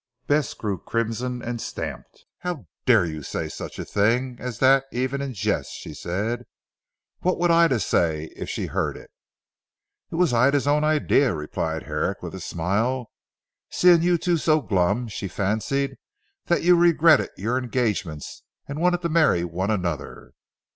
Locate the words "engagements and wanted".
17.59-19.03